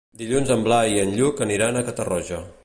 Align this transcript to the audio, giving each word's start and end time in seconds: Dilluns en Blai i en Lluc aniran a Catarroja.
Dilluns 0.19 0.53
en 0.55 0.63
Blai 0.67 0.89
i 0.95 1.03
en 1.03 1.13
Lluc 1.19 1.45
aniran 1.47 1.79
a 1.79 1.85
Catarroja. 1.91 2.43